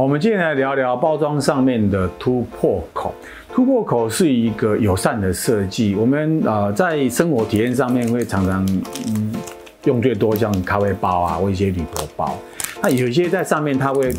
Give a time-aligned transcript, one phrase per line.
[0.00, 3.14] 我们今天来聊聊包装上面的突破口。
[3.52, 5.94] 突破口是一个友善的设计。
[5.94, 8.66] 我们呃在生活体验上面会常常
[9.08, 9.34] 嗯
[9.84, 12.34] 用最多像咖啡包啊或一些铝箔包。
[12.80, 14.10] 那有些在上面它会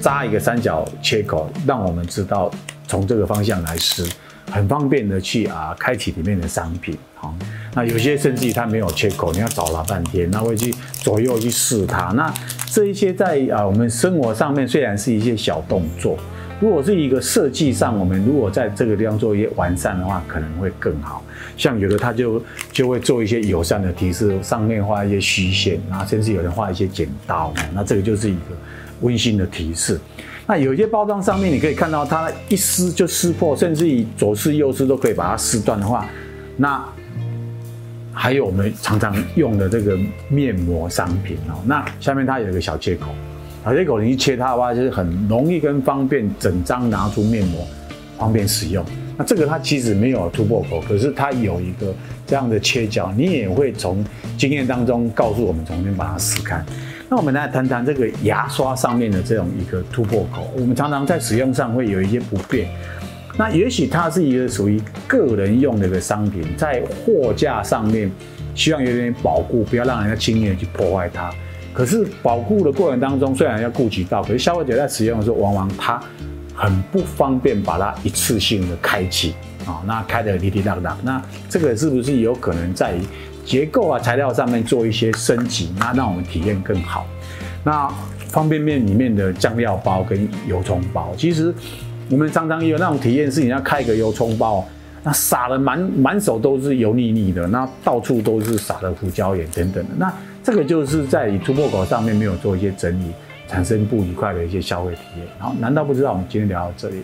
[0.00, 2.50] 扎一个三角切口，让我们知道
[2.88, 4.08] 从这个方向来撕，
[4.50, 6.98] 很方便的去啊开启里面的商品。
[7.14, 7.32] 好，
[7.74, 12.06] 那有些甚至于它没有切口，你要找了半天，那会去左右去试它。
[12.16, 12.32] 那
[12.70, 16.18] 这一些在啊我们生活上面虽然是一些小动作，
[16.60, 21.24] 如果是一个设计上，我们如果在这个地方做一些完善的话，可能会更好。
[21.56, 28.54] 像有的他就就会做一些友善的提示，上面画一些虚线，然后甚至有人画一些剪刀，那这个就是一个
[29.00, 29.98] 温馨的提示。
[30.46, 36.06] 那有些包装上面你可以看到，它一撕就撕破，甚至于左撕右撕都可以把它撕断的话，
[36.56, 36.84] 那。
[38.20, 39.96] 还有我们常常用的这个
[40.28, 43.14] 面膜商品哦，那下面它有一个小切口，
[43.64, 47.64] 小切口你一切它的话，就是很容易跟方便整张拿出面膜，
[48.18, 48.84] 方便使用。
[49.16, 51.94] 那这个它其实没有突破口，可是它有一个
[52.26, 54.04] 这样的切角，你也会从
[54.36, 56.60] 经验当中告诉我们，重新把它撕开。
[57.08, 62.68] 那我们来谈谈这个牙刷上面的这种一个突破口，我们常常在使用上会有一些不便。
[63.36, 68.10] 那也许它是一个属于个人用的一个商品，在货架上面，
[68.54, 71.30] 希望有点保护，不要让人家轻易的去破坏它。
[71.72, 76.02] 可是保护的过程当中，虽然要顾及到，可是消费者在使用的时候，往往它
[76.52, 79.34] 很不方便把它一次性的开启
[79.64, 80.98] 啊，那开得滴滴答答。
[81.04, 82.94] 那这个是不是有可能在
[83.44, 87.06] 结构啊材料上面做一些升级，那让我们体验更好？
[87.62, 87.88] 那
[88.30, 91.54] 方便面里面的酱料包跟油葱包，其实。
[92.10, 94.66] 我们常常也有那种体验，是你要开一个油葱包，
[95.02, 103.12] 那撒的满满手都是油腻腻的，那到处都是撒的胡椒盐等等的，那这个就是在你突破口上面没有做一些整理，
[103.46, 105.26] 产生不愉快的一些消费体验。
[105.38, 107.02] 好，难道不知道我们今天聊到这里？